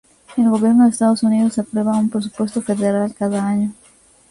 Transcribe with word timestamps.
El 0.35 0.49
gobierno 0.49 0.85
de 0.85 0.89
Estados 0.89 1.21
Unidos 1.21 1.59
aprueba 1.59 1.95
un 1.99 2.09
presupuesto 2.09 2.63
federal 2.63 3.13
cada 3.13 3.47
año. 3.47 3.71